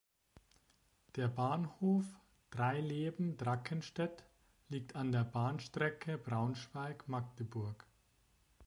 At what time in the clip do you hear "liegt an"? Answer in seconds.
4.69-5.11